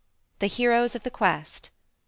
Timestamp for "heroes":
0.47-0.95